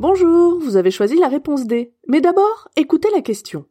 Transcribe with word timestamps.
Bonjour, 0.00 0.58
vous 0.58 0.78
avez 0.78 0.90
choisi 0.90 1.18
la 1.18 1.28
réponse 1.28 1.66
D. 1.66 1.92
Mais 2.08 2.22
d'abord, 2.22 2.68
écoutez 2.74 3.08
la 3.14 3.20
question. 3.20 3.66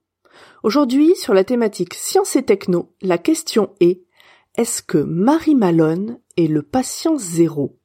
Aujourd'hui, 0.62 1.16
sur 1.16 1.34
la 1.34 1.44
thématique 1.44 1.96
science 1.96 2.36
et 2.36 2.44
techno, 2.44 2.94
la 3.02 3.18
question 3.18 3.72
est 3.80 4.04
est-ce 4.56 4.84
que 4.84 5.00
Marie 5.00 5.56
Malone 5.56 6.20
est 6.38 6.46
le 6.46 6.62
patient 6.62 7.18
zéro? 7.18 7.80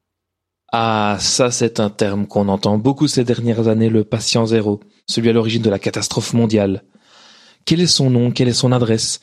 Ah, 0.71 1.17
ça 1.21 1.51
c'est 1.51 1.81
un 1.81 1.89
terme 1.89 2.27
qu'on 2.27 2.49
entend 2.49 2.77
beaucoup 2.77 3.09
ces 3.09 3.25
dernières 3.25 3.69
années, 3.69 3.89
le 3.89 4.05
patient 4.05 4.45
zéro, 4.45 4.81
celui 5.09 5.31
à 5.31 5.33
l'origine 5.33 5.63
de 5.63 5.71
la 5.71 5.79
catastrophe 5.79 6.35
mondiale. 6.35 6.85
Quel 7.65 7.81
est 7.81 7.87
son 7.87 8.11
nom? 8.11 8.31
Quelle 8.31 8.49
est 8.49 8.53
son 8.53 8.73
adresse? 8.73 9.21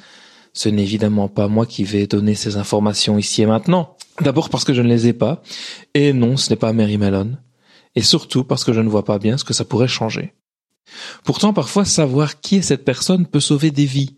Ce 0.51 0.67
n'est 0.67 0.81
évidemment 0.81 1.27
pas 1.27 1.47
moi 1.47 1.67
qui 1.67 1.83
vais 1.83 2.07
donner 2.07 2.33
ces 2.33 2.57
informations 2.57 3.19
ici 3.19 3.43
et 3.43 3.45
maintenant. 3.45 3.97
D'abord 4.19 4.49
parce 4.49 4.63
que 4.63 4.73
je 4.73 4.81
ne 4.81 4.89
les 4.89 5.05
ai 5.05 5.13
pas, 5.13 5.43
et 5.93 6.11
non, 6.11 6.37
ce 6.37 6.49
n'est 6.49 6.55
pas 6.55 6.73
Mary 6.73 6.97
Malone, 6.97 7.39
et 7.95 8.01
surtout 8.01 8.43
parce 8.43 8.63
que 8.63 8.73
je 8.73 8.81
ne 8.81 8.89
vois 8.89 9.05
pas 9.05 9.19
bien 9.19 9.37
ce 9.37 9.43
que 9.43 9.53
ça 9.53 9.65
pourrait 9.65 9.87
changer. 9.87 10.33
Pourtant, 11.23 11.53
parfois, 11.53 11.85
savoir 11.85 12.39
qui 12.39 12.57
est 12.57 12.61
cette 12.61 12.85
personne 12.85 13.25
peut 13.25 13.39
sauver 13.39 13.71
des 13.71 13.85
vies, 13.85 14.15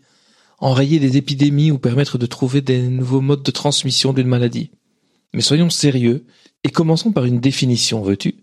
enrayer 0.58 0.98
des 0.98 1.16
épidémies 1.16 1.70
ou 1.70 1.78
permettre 1.78 2.18
de 2.18 2.26
trouver 2.26 2.60
des 2.60 2.82
nouveaux 2.82 3.20
modes 3.20 3.42
de 3.42 3.50
transmission 3.50 4.12
d'une 4.12 4.28
maladie. 4.28 4.70
Mais 5.32 5.42
soyons 5.42 5.70
sérieux 5.70 6.24
et 6.62 6.70
commençons 6.70 7.12
par 7.12 7.24
une 7.24 7.40
définition, 7.40 8.02
veux-tu? 8.02 8.36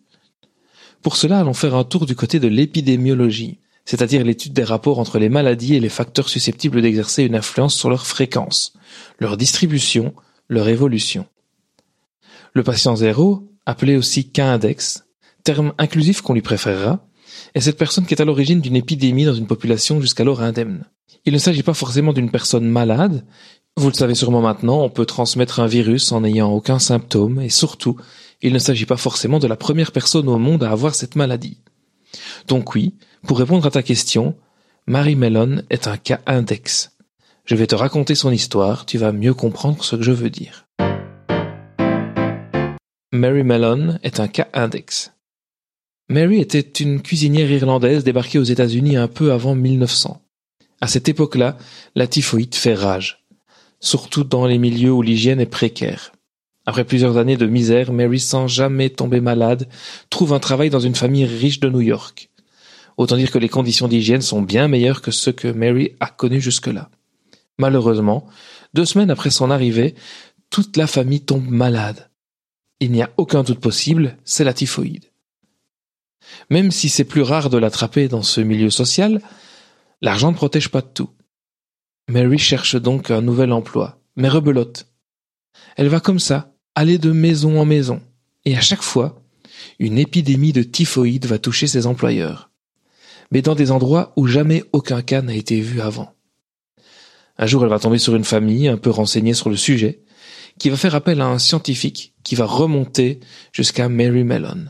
Pour 1.02 1.16
cela, 1.16 1.40
allons 1.40 1.54
faire 1.54 1.76
un 1.76 1.84
tour 1.84 2.06
du 2.06 2.16
côté 2.16 2.40
de 2.40 2.48
l'épidémiologie, 2.48 3.60
c'est-à-dire 3.86 4.24
l'étude 4.24 4.54
des 4.54 4.64
rapports 4.64 5.00
entre 5.00 5.18
les 5.18 5.30
maladies 5.30 5.76
et 5.76 5.80
les 5.80 5.90
facteurs 5.90 6.30
susceptibles 6.30 6.82
d'exercer 6.82 7.24
une 7.24 7.36
influence 7.36 7.76
sur 7.76 7.90
leur 7.90 8.06
fréquence, 8.06 8.74
leur 9.20 9.38
distribution, 9.38 10.14
leur 10.48 10.68
évolution. 10.68 11.26
Le 12.54 12.64
patient 12.64 12.96
zéro, 12.96 13.50
appelé 13.66 13.96
aussi 13.96 14.30
K-index, 14.30 15.06
terme 15.44 15.74
inclusif 15.78 16.22
qu'on 16.22 16.34
lui 16.34 16.42
préférera, 16.42 17.06
est 17.56 17.62
cette 17.62 17.78
personne 17.78 18.06
qui 18.06 18.14
est 18.14 18.22
à 18.22 18.26
l'origine 18.26 18.62
d'une 18.62 18.76
épidémie 18.76 19.26
dans 19.26 19.34
une 19.34 19.48
population 19.48 20.02
jusqu'alors 20.02 20.42
indemne. 20.42 20.86
Il 21.26 21.34
ne 21.34 21.40
s'agit 21.40 21.64
pas 21.64 21.74
forcément 21.74 22.14
d'une 22.14 22.32
personne 22.32 22.68
malade, 22.68 23.26
vous 23.78 23.88
le 23.88 23.94
savez 23.94 24.16
sûrement 24.16 24.42
maintenant, 24.42 24.82
on 24.82 24.90
peut 24.90 25.06
transmettre 25.06 25.60
un 25.60 25.68
virus 25.68 26.12
en 26.12 26.22
n'ayant 26.22 26.52
aucun 26.52 26.78
symptôme, 26.78 27.42
et 27.42 27.50
surtout, 27.50 27.96
il 28.42 28.54
ne 28.54 28.60
s'agit 28.60 28.86
pas 28.86 28.98
forcément 28.98 29.40
de 29.40 29.48
la 29.48 29.56
première 29.56 29.92
personne 29.92 30.28
au 30.28 30.38
monde 30.38 30.64
à 30.64 30.72
avoir 30.72 30.94
cette 30.94 31.16
maladie. 31.16 31.58
Donc 32.48 32.76
oui, 32.76 32.96
pour 33.26 33.40
répondre 33.40 33.66
à 33.66 33.72
ta 33.72 33.82
question, 33.82 34.36
Marie 34.88 35.16
Mellon 35.16 35.64
est 35.70 35.88
un 35.88 35.98
cas 35.98 36.20
index. 36.26 36.92
Je 37.46 37.56
vais 37.56 37.68
te 37.68 37.76
raconter 37.76 38.14
son 38.14 38.32
histoire, 38.32 38.86
tu 38.86 38.98
vas 38.98 39.12
mieux 39.12 39.34
comprendre 39.34 39.84
ce 39.84 39.96
que 39.96 40.04
je 40.04 40.12
veux 40.12 40.30
dire. 40.30 40.66
Mary 43.14 43.44
Mellon 43.44 44.00
est 44.04 44.20
un 44.20 44.28
cas 44.28 44.48
index. 44.54 45.12
Mary 46.12 46.42
était 46.42 46.60
une 46.60 47.02
cuisinière 47.02 47.50
irlandaise 47.50 48.04
débarquée 48.04 48.38
aux 48.38 48.44
États-Unis 48.44 48.98
un 48.98 49.08
peu 49.08 49.32
avant 49.32 49.56
1900. 49.56 50.22
À 50.82 50.88
cette 50.88 51.08
époque-là, 51.08 51.58
la 51.96 52.06
typhoïde 52.06 52.54
fait 52.54 52.74
rage, 52.74 53.24
surtout 53.80 54.26
dans 54.26 54.46
les 54.46 54.58
milieux 54.58 54.92
où 54.92 55.02
l'hygiène 55.02 55.40
est 55.40 55.46
précaire. 55.46 56.12
Après 56.66 56.84
plusieurs 56.84 57.16
années 57.16 57.38
de 57.38 57.46
misère, 57.46 57.94
Mary, 57.94 58.20
sans 58.20 58.50
jamais 58.50 58.90
tomber 58.90 59.22
malade, 59.22 59.70
trouve 60.10 60.34
un 60.34 60.40
travail 60.40 60.70
dans 60.70 60.82
une 60.82 60.96
famille 60.96 61.24
riche 61.24 61.62
de 61.62 61.70
New 61.70 61.80
York. 61.80 62.30
Autant 62.98 63.16
dire 63.16 63.32
que 63.32 63.40
les 63.40 63.48
conditions 63.48 63.88
d'hygiène 63.88 64.22
sont 64.22 64.42
bien 64.42 64.68
meilleures 64.68 65.02
que 65.02 65.12
ce 65.12 65.30
que 65.30 65.48
Mary 65.48 65.94
a 66.02 66.08
connu 66.08 66.42
jusque-là. 66.42 66.90
Malheureusement, 67.58 68.28
deux 68.74 68.86
semaines 68.86 69.12
après 69.12 69.30
son 69.30 69.50
arrivée, 69.50 69.96
toute 70.50 70.76
la 70.76 70.88
famille 70.88 71.22
tombe 71.22 71.48
malade. 71.48 72.10
Il 72.82 72.92
n'y 72.92 73.02
a 73.02 73.12
aucun 73.16 73.44
doute 73.44 73.62
possible, 73.62 74.18
c'est 74.26 74.44
la 74.44 74.54
typhoïde. 74.54 75.06
Même 76.50 76.72
si 76.72 76.90
c'est 76.90 77.04
plus 77.04 77.22
rare 77.22 77.50
de 77.50 77.58
l'attraper 77.58 78.08
dans 78.08 78.22
ce 78.22 78.42
milieu 78.42 78.70
social, 78.70 79.22
l'argent 80.02 80.32
ne 80.32 80.36
protège 80.36 80.70
pas 80.70 80.82
de 80.82 80.90
tout. 80.94 81.10
Mary 82.10 82.38
cherche 82.38 82.76
donc 82.76 83.12
un 83.12 83.22
nouvel 83.22 83.52
emploi, 83.52 84.00
mais 84.16 84.30
rebelote. 84.30 84.88
Elle 85.78 85.88
va 85.88 86.00
comme 86.00 86.20
ça, 86.20 86.54
aller 86.76 86.98
de 86.98 87.12
maison 87.12 87.60
en 87.60 87.66
maison, 87.66 88.02
et 88.46 88.58
à 88.58 88.62
chaque 88.62 88.82
fois, 88.82 89.22
une 89.80 89.98
épidémie 89.98 90.54
de 90.54 90.64
typhoïde 90.64 91.26
va 91.26 91.40
toucher 91.40 91.68
ses 91.68 91.86
employeurs, 91.88 92.52
mais 93.32 93.42
dans 93.42 93.56
des 93.56 93.72
endroits 93.72 94.14
où 94.16 94.28
jamais 94.28 94.64
aucun 94.74 95.02
cas 95.02 95.22
n'a 95.22 95.36
été 95.36 95.60
vu 95.62 95.82
avant. 95.82 96.14
Un 97.38 97.48
jour, 97.48 97.64
elle 97.64 97.70
va 97.70 97.80
tomber 97.80 97.98
sur 97.98 98.16
une 98.16 98.24
famille 98.24 98.68
un 98.68 98.78
peu 98.78 98.90
renseignée 98.90 99.34
sur 99.34 99.50
le 99.50 99.56
sujet, 99.56 100.04
qui 100.60 100.70
va 100.70 100.78
faire 100.78 100.96
appel 100.96 101.22
à 101.22 101.28
un 101.28 101.40
scientifique 101.40 102.14
qui 102.24 102.36
va 102.36 102.46
remonter 102.46 103.20
jusqu'à 103.52 103.90
Mary 103.90 104.24
Mellon. 104.24 104.66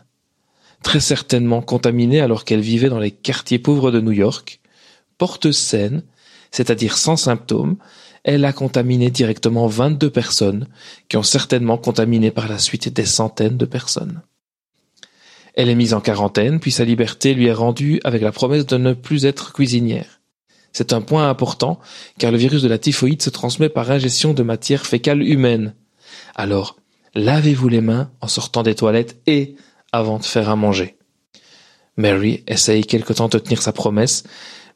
Très 0.83 0.99
certainement 0.99 1.61
contaminée 1.61 2.21
alors 2.21 2.43
qu'elle 2.43 2.61
vivait 2.61 2.89
dans 2.89 2.99
les 2.99 3.11
quartiers 3.11 3.59
pauvres 3.59 3.91
de 3.91 4.01
New 4.01 4.11
York, 4.11 4.59
porte 5.17 5.51
saine, 5.51 6.03
c'est-à-dire 6.51 6.97
sans 6.97 7.17
symptômes, 7.17 7.77
elle 8.23 8.45
a 8.45 8.53
contaminé 8.53 9.09
directement 9.09 9.67
22 9.67 10.09
personnes 10.09 10.67
qui 11.09 11.17
ont 11.17 11.23
certainement 11.23 11.77
contaminé 11.77 12.31
par 12.31 12.47
la 12.47 12.59
suite 12.59 12.89
des 12.89 13.05
centaines 13.05 13.57
de 13.57 13.65
personnes. 13.65 14.21
Elle 15.53 15.69
est 15.69 15.75
mise 15.75 15.93
en 15.93 16.01
quarantaine, 16.01 16.59
puis 16.59 16.71
sa 16.71 16.85
liberté 16.85 17.33
lui 17.33 17.47
est 17.47 17.53
rendue 17.53 17.99
avec 18.03 18.21
la 18.21 18.31
promesse 18.31 18.65
de 18.65 18.77
ne 18.77 18.93
plus 18.93 19.25
être 19.25 19.53
cuisinière. 19.53 20.21
C'est 20.71 20.93
un 20.93 21.01
point 21.01 21.29
important, 21.29 21.79
car 22.17 22.31
le 22.31 22.37
virus 22.37 22.61
de 22.61 22.69
la 22.69 22.77
typhoïde 22.77 23.21
se 23.21 23.29
transmet 23.29 23.67
par 23.67 23.91
ingestion 23.91 24.33
de 24.33 24.43
matière 24.43 24.85
fécale 24.85 25.21
humaine. 25.21 25.73
Alors, 26.35 26.77
lavez-vous 27.15 27.67
les 27.67 27.81
mains 27.81 28.09
en 28.21 28.27
sortant 28.27 28.63
des 28.63 28.75
toilettes 28.75 29.19
et 29.27 29.55
avant 29.91 30.19
de 30.19 30.25
faire 30.25 30.49
à 30.49 30.55
manger. 30.55 30.97
Mary 31.97 32.43
essaye 32.47 32.85
quelque 32.85 33.13
temps 33.13 33.27
de 33.27 33.37
tenir 33.37 33.61
sa 33.61 33.73
promesse, 33.73 34.23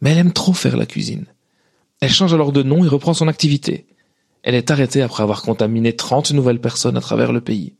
mais 0.01 0.11
elle 0.11 0.17
aime 0.19 0.33
trop 0.33 0.53
faire 0.53 0.77
la 0.77 0.85
cuisine. 0.85 1.25
Elle 2.01 2.11
change 2.11 2.33
alors 2.33 2.51
de 2.51 2.63
nom 2.63 2.83
et 2.83 2.87
reprend 2.87 3.13
son 3.13 3.27
activité. 3.27 3.87
Elle 4.43 4.55
est 4.55 4.69
arrêtée 4.69 5.01
après 5.01 5.23
avoir 5.23 5.41
contaminé 5.41 5.95
trente 5.95 6.31
nouvelles 6.31 6.61
personnes 6.61 6.97
à 6.97 7.01
travers 7.01 7.31
le 7.31 7.41
pays. 7.41 7.73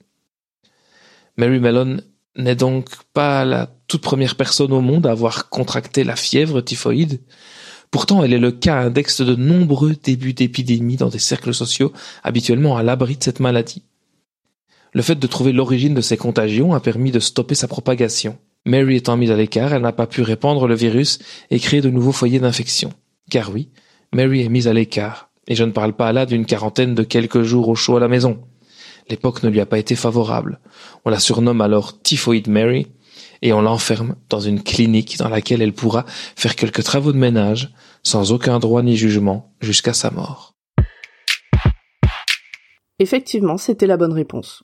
Mary 1.38 1.60
Mellon 1.60 1.98
n'est 2.38 2.56
donc 2.56 2.90
pas 3.14 3.46
la 3.46 3.70
toute 3.88 4.02
première 4.02 4.36
personne 4.36 4.74
au 4.74 4.82
monde 4.82 5.06
à 5.06 5.12
avoir 5.12 5.50
contracté 5.50 6.04
la 6.04 6.16
fièvre 6.16 6.62
typhoïde. 6.62 7.22
Pourtant, 7.92 8.24
elle 8.24 8.34
est 8.34 8.40
le 8.40 8.52
cas 8.52 8.80
index 8.80 9.22
de 9.22 9.36
nombreux 9.36 9.96
débuts 9.96 10.34
d'épidémie 10.34 10.98
dans 10.98 11.10
des 11.10 11.20
cercles 11.20 11.54
sociaux 11.54 11.94
habituellement 12.24 12.78
à 12.78 12.84
l'abri 12.84 13.18
de 13.18 13.24
cette 13.24 13.40
maladie. 13.40 13.84
Le 14.96 15.02
fait 15.02 15.16
de 15.16 15.28
trouver 15.28 15.52
l'origine 15.52 15.94
de 15.94 16.00
ces 16.00 16.16
contagions 16.16 16.74
a 16.74 16.80
permis 16.80 17.12
de 17.12 17.20
stopper 17.20 17.54
sa 17.54 17.68
propagation. 17.68 18.38
Mary 18.66 18.96
étant 18.96 19.18
mise 19.18 19.30
à 19.30 19.36
l'écart, 19.36 19.74
elle 19.74 19.82
n'a 19.82 19.92
pas 19.92 20.08
pu 20.08 20.22
répandre 20.22 20.70
le 20.70 20.74
virus 20.74 21.20
et 21.52 21.60
créer 21.60 21.82
de 21.82 21.90
nouveaux 21.90 22.14
foyers 22.14 22.40
d'infection. 22.40 22.94
Car 23.30 23.52
oui, 23.52 23.68
Mary 24.14 24.44
est 24.44 24.50
mise 24.50 24.70
à 24.70 24.74
l'écart. 24.74 25.30
Et 25.50 25.56
je 25.56 25.66
ne 25.66 25.72
parle 25.72 25.92
pas 25.92 26.14
là 26.14 26.26
d'une 26.26 26.46
quarantaine 26.46 26.96
de 26.96 27.04
quelques 27.04 27.44
jours 27.44 27.68
au 27.68 27.76
chaud 27.76 27.98
à 27.98 28.00
la 28.00 28.08
maison. 28.08 28.40
L'époque 29.10 29.44
ne 29.44 29.50
lui 29.50 29.60
a 29.60 29.66
pas 29.66 29.80
été 29.80 29.96
favorable. 29.96 30.62
On 31.04 31.10
la 31.10 31.20
surnomme 31.20 31.60
alors 31.60 32.02
Typhoid 32.02 32.48
Mary 32.48 32.88
et 33.42 33.52
on 33.52 33.62
l'enferme 33.62 34.16
dans 34.30 34.40
une 34.40 34.64
clinique 34.64 35.18
dans 35.18 35.30
laquelle 35.30 35.62
elle 35.62 35.74
pourra 35.74 36.06
faire 36.08 36.56
quelques 36.56 36.84
travaux 36.84 37.12
de 37.12 37.18
ménage 37.18 37.74
sans 38.02 38.32
aucun 38.32 38.60
droit 38.60 38.82
ni 38.82 38.96
jugement 38.96 39.54
jusqu'à 39.60 39.94
sa 39.94 40.10
mort. 40.10 40.56
Effectivement, 42.98 43.58
c'était 43.58 43.88
la 43.88 43.98
bonne 43.98 44.14
réponse. 44.14 44.64